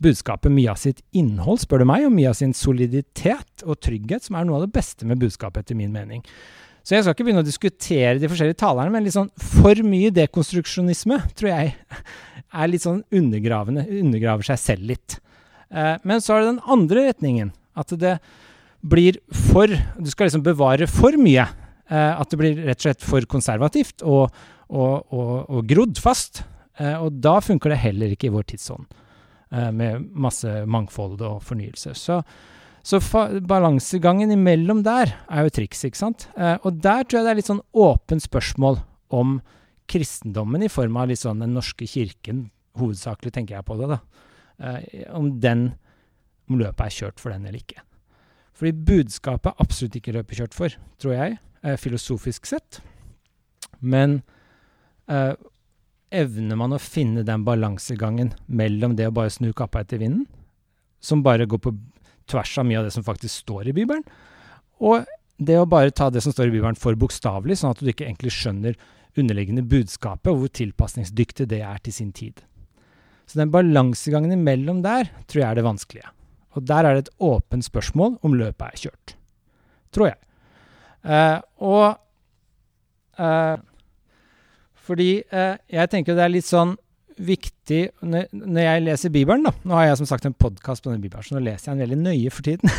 budskapet 0.02 0.52
mye 0.55 0.71
av 0.71 0.78
sitt 0.78 1.02
innhold, 1.19 1.61
spør 1.62 1.83
du 1.83 1.88
meg, 1.90 2.07
og 2.07 2.14
mye 2.14 2.31
av 2.31 2.38
sin 2.38 2.55
soliditet 2.55 3.64
og 3.67 3.81
trygghet, 3.83 4.28
som 4.28 4.38
er 4.38 4.47
noe 4.47 4.61
av 4.61 4.69
det 4.69 4.75
beste 4.76 5.09
med 5.09 5.21
budskapet, 5.21 5.67
etter 5.67 5.78
min 5.78 5.95
mening. 5.95 6.23
Så 6.88 6.97
jeg 6.97 7.04
skal 7.04 7.12
ikke 7.12 7.25
begynne 7.26 7.42
å 7.45 7.45
diskutere 7.45 8.16
de 8.16 8.28
forskjellige 8.33 8.62
talerne, 8.62 8.88
men 8.95 9.04
litt 9.04 9.12
sånn 9.12 9.28
for 9.37 9.76
mye 9.85 10.09
dekonstruksjonisme 10.16 11.18
tror 11.37 11.50
jeg 11.50 11.75
er 12.49 12.71
litt 12.73 12.87
sånn 12.87 13.02
undergravende, 13.12 13.85
undergraver 13.92 14.49
seg 14.49 14.62
selv 14.62 14.87
litt. 14.95 15.18
Eh, 15.68 15.99
men 16.09 16.25
så 16.25 16.33
er 16.33 16.40
det 16.40 16.54
den 16.54 16.62
andre 16.64 17.04
retningen. 17.11 17.52
At 17.76 17.92
det 18.00 18.16
blir 18.80 19.18
for 19.35 19.68
Du 19.68 20.09
skal 20.09 20.30
liksom 20.30 20.47
bevare 20.47 20.88
for 20.88 21.12
mye. 21.21 21.45
Eh, 21.92 22.21
at 22.23 22.33
det 22.33 22.40
blir 22.40 22.64
rett 22.64 22.80
og 22.80 22.87
slett 22.87 23.04
for 23.04 23.28
konservativt 23.28 24.07
og, 24.09 24.33
og, 24.73 25.12
og, 25.12 25.35
og 25.45 25.68
grodd 25.68 26.00
fast. 26.00 26.40
Eh, 26.80 26.97
og 26.97 27.21
da 27.21 27.37
funker 27.45 27.75
det 27.75 27.83
heller 27.85 28.16
ikke 28.16 28.30
i 28.30 28.33
vår 28.33 28.49
tidsånd, 28.54 28.88
med 29.76 30.09
masse 30.16 30.49
mangfold 30.68 31.21
og 31.25 31.45
fornyelse. 31.45 31.92
Så 31.97 32.23
så 32.87 33.00
balansegangen 33.49 34.32
imellom 34.32 34.82
der 34.87 35.12
er 35.28 35.47
jo 35.47 35.54
triks, 35.58 35.85
ikke 35.85 36.00
sant. 36.00 36.28
Eh, 36.37 36.56
og 36.62 36.78
der 36.82 37.04
tror 37.04 37.20
jeg 37.20 37.26
det 37.26 37.32
er 37.32 37.40
litt 37.40 37.50
sånn 37.50 37.64
åpent 37.76 38.25
spørsmål 38.25 38.80
om 39.14 39.38
kristendommen 39.88 40.64
i 40.64 40.70
form 40.73 40.99
av 41.00 41.08
litt 41.11 41.23
sånn 41.23 41.42
Den 41.42 41.56
norske 41.56 41.88
kirken, 41.88 42.49
hovedsakelig 42.78 43.32
tenker 43.35 43.58
jeg 43.58 43.68
på 43.68 43.76
det, 43.80 43.90
da. 43.97 44.00
Eh, 44.58 45.04
om 45.16 45.37
den 45.40 45.70
om 46.49 46.58
løpet 46.61 46.87
er 46.87 46.97
kjørt 46.97 47.20
for 47.20 47.35
den 47.35 47.44
eller 47.47 47.61
ikke. 47.61 47.82
Fordi 48.58 48.73
budskapet 48.88 49.52
er 49.52 49.62
absolutt 49.62 49.99
ikke 50.00 50.16
løpet 50.16 50.40
kjørt 50.40 50.56
for, 50.56 50.75
tror 50.99 51.14
jeg, 51.14 51.38
eh, 51.62 51.76
filosofisk 51.76 52.49
sett. 52.49 52.80
Men 53.80 54.23
eh, 55.08 55.35
evner 56.11 56.58
man 56.58 56.75
å 56.75 56.80
finne 56.82 57.25
den 57.26 57.44
balansegangen 57.47 58.32
mellom 58.49 58.97
det 58.97 59.08
å 59.08 59.14
bare 59.14 59.30
snu 59.30 59.52
kappa 59.52 59.85
etter 59.85 60.00
vinden, 60.02 60.26
som 61.00 61.23
bare 61.23 61.47
går 61.47 61.61
på 61.62 61.75
tvers 62.28 62.56
av 62.61 62.66
mye 62.68 62.80
av 62.80 62.88
det 62.88 62.94
som 62.94 63.06
faktisk 63.06 63.44
står 63.44 63.70
i 63.70 63.76
Bibelen. 63.76 64.04
Og 64.78 65.08
det 65.38 65.58
å 65.58 65.68
bare 65.70 65.94
ta 65.94 66.08
det 66.11 66.23
som 66.25 66.35
står 66.35 66.50
i 66.50 66.56
Bibelen 66.56 66.78
for 66.78 66.99
bokstavelig, 66.99 67.61
sånn 67.61 67.75
at 67.75 67.82
du 67.82 67.90
ikke 67.90 68.06
egentlig 68.06 68.35
skjønner 68.35 68.78
underliggende 69.18 69.64
budskapet, 69.66 70.30
og 70.30 70.42
hvor 70.42 70.52
tilpasningsdyktig 70.54 71.49
det 71.50 71.62
er 71.66 71.80
til 71.82 71.94
sin 71.94 72.12
tid. 72.14 72.42
Så 73.28 73.40
den 73.40 73.52
balansegangen 73.52 74.32
imellom 74.32 74.80
der 74.85 75.11
tror 75.28 75.42
jeg 75.42 75.49
er 75.50 75.58
det 75.58 75.66
vanskelige. 75.66 76.12
Og 76.56 76.64
der 76.66 76.87
er 76.87 76.97
det 76.97 77.06
et 77.06 77.16
åpent 77.23 77.66
spørsmål 77.66 78.16
om 78.25 78.37
løpet 78.38 78.64
er 78.66 78.82
kjørt. 78.87 79.14
Tror 79.94 80.11
jeg. 80.11 80.18
Eh, 81.04 81.38
og 81.62 81.99
eh, 83.20 83.56
Fordi 84.88 85.11
eh, 85.20 85.56
jeg 85.70 85.90
tenker 85.92 86.16
det 86.16 86.25
er 86.25 86.32
litt 86.32 86.49
sånn 86.49 86.75
viktig 87.18 87.80
når 88.02 88.60
jeg 88.62 88.84
leser 88.84 89.12
Bibelen, 89.12 89.46
da 89.46 89.52
Nå 89.66 89.76
har 89.76 89.88
jeg 89.88 90.00
som 90.00 90.08
sagt 90.10 90.26
en 90.28 90.37
podkast 90.37 90.84
på 90.84 90.90
denne 90.90 91.02
Bibelen, 91.02 91.25
så 91.26 91.37
nå 91.37 91.42
leser 91.44 91.70
jeg 91.70 91.76
den 91.76 91.84
veldig 91.84 91.98
nøye 92.00 92.32
for 92.34 92.46
tiden. 92.46 92.72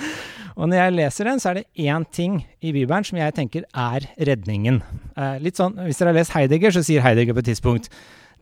og 0.58 0.70
når 0.70 0.80
jeg 0.80 0.96
leser 0.96 1.30
den, 1.30 1.42
så 1.42 1.50
er 1.50 1.60
det 1.60 1.86
én 1.86 2.06
ting 2.14 2.40
i 2.60 2.72
Bibelen 2.76 3.06
som 3.06 3.20
jeg 3.20 3.36
tenker 3.36 3.66
er 3.70 4.06
redningen. 4.30 4.80
Eh, 5.16 5.36
litt 5.44 5.60
sånn, 5.60 5.78
Hvis 5.86 6.00
dere 6.00 6.12
har 6.12 6.20
lest 6.20 6.34
Heidegger, 6.36 6.74
så 6.74 6.84
sier 6.86 7.04
Heidegger 7.04 7.36
på 7.36 7.44
et 7.44 7.50
tidspunkt 7.52 7.90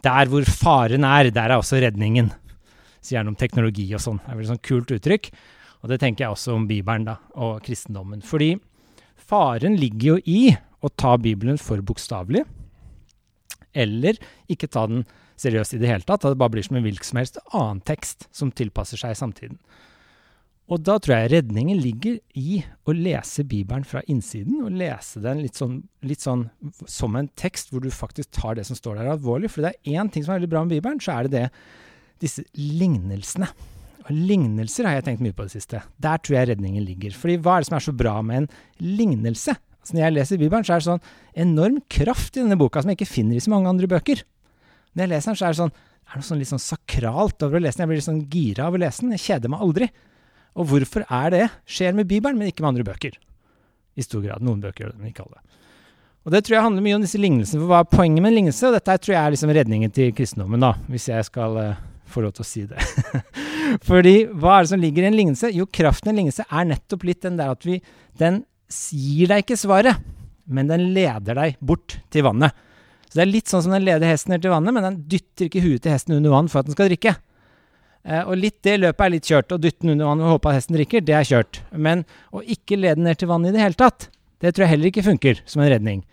Der 0.05 0.31
hvor 0.31 0.45
faren 0.47 1.07
er, 1.09 1.33
der 1.35 1.51
er 1.51 1.59
også 1.59 1.81
redningen. 1.83 2.31
Sier 3.03 3.23
han 3.23 3.33
om 3.33 3.39
teknologi 3.39 3.89
og 3.97 4.03
sånn. 4.05 4.21
Det 4.23 4.29
er 4.29 4.35
et 4.37 4.41
veldig 4.43 4.53
sånn 4.53 4.67
kult 4.69 4.95
uttrykk. 4.95 5.31
Og 5.83 5.91
det 5.93 6.01
tenker 6.03 6.25
jeg 6.25 6.35
også 6.35 6.55
om 6.55 6.67
Bibelen 6.69 7.07
da, 7.07 7.19
og 7.39 7.63
kristendommen. 7.67 8.23
Fordi 8.27 8.55
faren 9.19 9.77
ligger 9.79 10.15
jo 10.15 10.19
i 10.27 10.43
å 10.83 10.91
ta 10.95 11.17
Bibelen 11.19 11.59
for 11.59 11.83
bokstavelig, 11.83 12.45
eller 13.79 14.19
ikke 14.51 14.71
ta 14.71 14.87
den 14.91 15.05
seriøst 15.39 15.77
i 15.77 15.83
det 15.83 15.91
hele 15.91 16.07
tatt. 16.07 16.25
At 16.25 16.35
det 16.35 16.41
bare 16.41 16.57
blir 16.57 16.67
som 16.67 16.79
en 16.79 16.87
hvilken 16.87 17.07
som 17.07 17.21
helst 17.21 17.41
annen 17.53 17.83
tekst 17.87 18.29
som 18.35 18.53
tilpasser 18.55 19.01
seg 19.01 19.17
samtiden. 19.19 19.61
Og 20.69 20.83
da 20.85 20.99
tror 21.01 21.15
jeg 21.15 21.31
redningen 21.33 21.79
ligger 21.81 22.19
i 22.37 22.59
å 22.85 22.93
lese 22.93 23.47
Bibelen 23.49 23.87
fra 23.89 24.03
innsiden, 24.13 24.59
og 24.67 24.75
lese 24.77 25.23
den 25.25 25.41
litt 25.41 25.57
sånn, 25.57 25.79
litt 26.05 26.21
sånn 26.21 26.45
som 26.85 27.17
en 27.17 27.31
tekst 27.41 27.73
hvor 27.73 27.81
du 27.81 27.89
faktisk 27.93 28.35
tar 28.37 28.59
det 28.59 28.67
som 28.69 28.77
står 28.77 29.01
der 29.01 29.15
alvorlig. 29.15 29.49
For 29.55 29.65
det 29.65 29.73
er 29.73 29.97
én 29.97 30.13
ting 30.13 30.27
som 30.27 30.35
er 30.35 30.43
veldig 30.43 30.53
bra 30.53 30.67
med 30.67 30.77
Bibelen, 30.77 31.01
så 31.01 31.17
er 31.17 31.29
det 31.29 31.33
det, 31.39 31.47
disse 32.21 32.45
lignelsene. 32.59 33.49
Og 34.05 34.13
lignelser 34.13 34.89
har 34.89 34.99
jeg 34.99 35.07
tenkt 35.09 35.25
mye 35.25 35.37
på 35.37 35.49
det 35.49 35.55
siste. 35.57 35.81
Der 36.05 36.21
tror 36.21 36.37
jeg 36.37 36.51
redningen 36.53 36.85
ligger. 36.85 37.17
Fordi 37.17 37.39
hva 37.41 37.57
er 37.57 37.65
det 37.65 37.71
som 37.71 37.79
er 37.79 37.87
så 37.89 37.97
bra 37.97 38.19
med 38.25 38.43
en 38.43 38.51
lignelse? 38.85 39.57
Altså 39.83 39.97
når 39.97 40.05
jeg 40.05 40.17
leser 40.17 40.41
Bibelen, 40.41 40.67
så 40.67 40.75
er 40.75 40.83
det 40.83 40.89
sånn 40.89 41.05
enorm 41.47 41.79
kraft 41.91 42.37
i 42.37 42.43
denne 42.43 42.59
boka 42.61 42.83
som 42.83 42.93
jeg 42.93 43.01
ikke 43.01 43.13
finner 43.13 43.39
i 43.39 43.45
så 43.45 43.53
mange 43.53 43.71
andre 43.71 43.91
bøker. 43.91 44.25
Når 44.95 45.05
jeg 45.05 45.13
leser 45.15 45.33
den, 45.33 45.39
så 45.39 45.47
er 45.47 45.55
det 45.55 45.63
sånn 45.63 45.77
er 46.09 46.21
noe 46.21 46.25
sånn 46.25 46.39
litt 46.41 46.49
sånn 46.49 46.63
sakralt 46.63 47.45
over 47.45 47.59
å 47.59 47.61
lese 47.61 47.77
den. 47.77 47.85
Jeg 47.85 47.91
blir 47.91 47.99
litt 48.01 48.07
sånn 48.07 48.23
gira 48.33 48.69
av 48.69 48.77
å 48.77 48.81
lese 48.81 49.05
den. 49.05 49.13
Jeg 49.19 49.25
kjeder 49.27 49.53
meg 49.53 49.65
aldri. 49.65 49.89
Og 50.59 50.71
hvorfor 50.71 51.05
er 51.05 51.35
det? 51.35 51.43
Skjer 51.69 51.97
med 51.97 52.09
Bibelen, 52.09 52.39
men 52.41 52.49
ikke 52.49 52.65
med 52.65 52.73
andre 52.73 52.87
bøker. 52.89 53.19
I 53.99 54.07
stor 54.07 54.23
grad. 54.25 54.45
Noen 54.45 54.63
bøker 54.63 54.87
gjør 54.87 54.95
det, 54.95 55.03
men 55.03 55.13
ikke 55.13 55.27
alle. 55.27 55.43
Og 56.25 56.33
det 56.35 56.43
tror 56.45 56.57
jeg 56.57 56.65
handler 56.65 56.85
mye 56.85 56.97
om 56.97 57.05
disse 57.05 57.21
lignelsene. 57.21 57.61
For 57.61 57.71
hva 57.71 57.83
er 57.85 57.93
poenget 57.93 58.25
med 58.25 58.33
en 58.33 58.39
lignelse? 58.41 58.69
Og 58.69 58.75
dette 58.79 58.97
tror 59.05 59.15
jeg 59.15 59.21
er 59.21 59.35
liksom 59.35 59.53
redningen 59.59 59.93
til 59.95 60.11
kristendommen, 60.17 60.65
da, 60.65 60.73
hvis 60.89 61.11
jeg 61.11 61.29
skal 61.29 61.61
uh, 61.61 61.79
få 62.09 62.25
lov 62.25 62.35
til 62.37 62.45
å 62.45 62.49
si 62.49 62.65
det. 62.69 62.89
Fordi 63.89 64.17
hva 64.33 64.57
er 64.57 64.67
det 64.67 64.73
som 64.73 64.83
ligger 64.83 65.05
i 65.05 65.11
en 65.11 65.19
lignelse? 65.19 65.53
Jo, 65.57 65.69
kraften 65.69 66.11
i 66.11 66.15
en 66.15 66.23
lignelse 66.23 66.49
er 66.49 66.69
nettopp 66.73 67.05
litt 67.09 67.21
den 67.25 67.37
der 67.41 67.53
at 67.53 67.69
vi 67.69 67.83
Den 68.19 68.43
gir 68.69 69.31
deg 69.31 69.45
ikke 69.45 69.59
svaret, 69.59 70.01
men 70.49 70.69
den 70.71 70.91
leder 70.95 71.37
deg 71.39 71.57
bort 71.61 71.99
til 72.13 72.27
vannet. 72.27 72.57
Så 73.09 73.17
det 73.17 73.25
er 73.25 73.31
litt 73.31 73.49
sånn 73.49 73.65
som 73.65 73.73
den 73.73 73.87
leder 73.87 74.11
hesten 74.11 74.35
ned 74.35 74.45
til 74.45 74.53
vannet, 74.53 74.75
men 74.77 74.85
den 74.85 75.01
dytter 75.09 75.49
ikke 75.49 75.65
huet 75.65 75.83
til 75.85 75.95
hesten 75.95 76.17
under 76.19 76.35
vann 76.35 76.51
for 76.53 76.61
at 76.61 76.69
den 76.69 76.77
skal 76.77 76.91
drikke. 76.91 77.15
Eh, 78.05 78.21
og 78.23 78.37
litt 78.41 78.59
det 78.65 78.77
løpet 78.81 79.05
er 79.05 79.13
litt 79.15 79.29
kjørt. 79.29 79.55
Å 79.55 79.61
dytte 79.61 79.85
den 79.85 79.95
under 79.97 80.11
vann 80.11 80.25
og 80.25 80.35
håpe 80.37 80.53
at 80.53 80.61
hesten 80.61 80.77
drikker, 80.77 81.05
det 81.05 81.17
er 81.17 81.29
kjørt. 81.29 81.63
Men 81.73 82.05
å 82.33 82.45
ikke 82.45 82.79
lede 82.79 83.01
den 83.01 83.09
ned 83.09 83.21
til 83.21 83.31
vannet 83.33 83.53
i 83.53 83.57
det 83.57 83.65
hele 83.65 83.81
tatt, 83.81 84.11
det 84.45 84.53
tror 84.53 84.67
jeg 84.67 84.75
heller 84.77 84.93
ikke 84.93 85.07
funker 85.09 85.41
som 85.49 85.65
en 85.65 85.73
redning. 85.73 86.05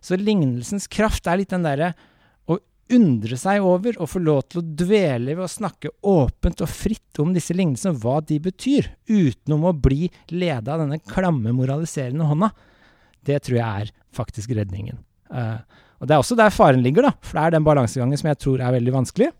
Så 0.00 0.16
lignelsens 0.16 0.88
kraft 0.90 1.28
er 1.28 1.42
litt 1.42 1.52
den 1.52 1.66
derre 1.66 1.92
undre 2.96 3.36
seg 3.38 3.64
over 3.64 3.96
og 4.00 4.10
få 4.12 4.22
lov 4.22 4.42
til 4.48 4.60
å 4.60 4.66
dvele 4.82 5.36
ved 5.36 5.44
å 5.44 5.50
snakke 5.50 5.92
åpent 6.06 6.62
og 6.64 6.70
fritt 6.70 7.20
om 7.22 7.32
disse 7.34 7.54
lignelsene, 7.56 7.98
hva 8.00 8.18
de 8.26 8.40
betyr, 8.42 8.90
utenom 9.10 9.68
å 9.68 9.76
bli 9.76 10.08
leda 10.32 10.74
av 10.74 10.84
denne 10.84 11.00
klamme, 11.10 11.54
moraliserende 11.56 12.26
hånda. 12.28 12.50
Det 13.26 13.38
tror 13.46 13.58
jeg 13.60 13.84
er 13.84 13.94
faktisk 14.16 14.54
redningen. 14.56 15.00
Uh, 15.30 15.60
og 16.00 16.08
Det 16.08 16.16
er 16.16 16.22
også 16.22 16.38
der 16.38 16.54
faren 16.54 16.82
ligger, 16.84 17.10
da, 17.10 17.14
for 17.20 17.38
det 17.38 17.46
er 17.46 17.56
den 17.56 17.66
balansegangen 17.66 18.20
som 18.20 18.30
jeg 18.32 18.40
tror 18.40 18.62
er 18.64 18.76
veldig 18.78 18.96
vanskelig. 18.96 19.30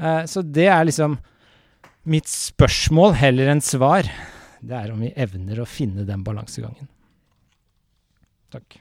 Uh, 0.00 0.22
så 0.30 0.44
det 0.44 0.68
er 0.70 0.86
liksom 0.88 1.18
mitt 2.06 2.30
spørsmål 2.30 3.16
heller 3.18 3.50
enn 3.52 3.64
svar. 3.64 4.08
Det 4.62 4.76
er 4.78 4.92
om 4.94 5.02
vi 5.02 5.14
evner 5.18 5.62
å 5.62 5.68
finne 5.68 6.06
den 6.08 6.22
balansegangen. 6.26 6.88
Takk. 8.54 8.78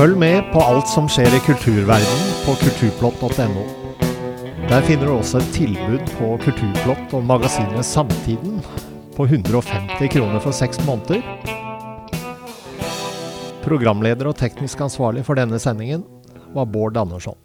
Følg 0.00 0.16
med 0.16 0.46
på 0.48 0.60
alt 0.64 0.88
som 0.88 1.04
skjer 1.12 1.34
i 1.36 1.38
kulturverdenen 1.44 2.28
på 2.46 2.54
kulturplott.no. 2.62 3.64
Der 4.70 4.86
finner 4.86 5.10
du 5.10 5.12
også 5.12 5.42
et 5.42 5.50
tilbud 5.52 6.06
på 6.14 6.30
Kulturplott 6.40 7.12
og 7.18 7.26
magasinet 7.28 7.84
Samtiden 7.84 8.62
på 9.18 9.26
150 9.28 10.08
kroner 10.14 10.40
for 10.40 10.56
seks 10.56 10.80
måneder. 10.88 11.20
Programleder 13.66 14.32
og 14.32 14.40
teknisk 14.40 14.80
ansvarlig 14.88 15.26
for 15.28 15.36
denne 15.36 15.60
sendingen 15.60 16.08
var 16.56 16.72
Bård 16.72 16.96
Andersson. 16.96 17.36